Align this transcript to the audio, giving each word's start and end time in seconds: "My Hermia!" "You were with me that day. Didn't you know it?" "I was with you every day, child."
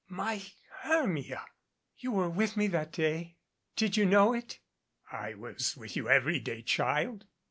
"My 0.09 0.41
Hermia!" 0.79 1.45
"You 1.99 2.13
were 2.13 2.27
with 2.27 2.57
me 2.57 2.65
that 2.69 2.91
day. 2.91 3.37
Didn't 3.75 3.97
you 3.97 4.05
know 4.07 4.33
it?" 4.33 4.57
"I 5.11 5.35
was 5.35 5.77
with 5.77 5.95
you 5.95 6.09
every 6.09 6.39
day, 6.39 6.63
child." 6.63 7.25